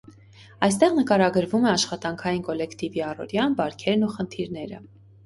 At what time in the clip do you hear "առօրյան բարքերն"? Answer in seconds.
3.09-4.07